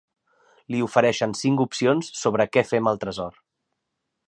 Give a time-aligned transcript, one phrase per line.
[0.75, 3.39] Li ofereixen cinc opcions sobre què fer amb el tresor.